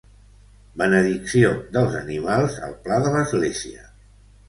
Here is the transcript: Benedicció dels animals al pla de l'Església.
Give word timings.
Benedicció 0.83 1.53
dels 1.77 1.99
animals 2.01 2.59
al 2.71 2.77
pla 2.89 3.01
de 3.07 3.15
l'Església. 3.19 3.91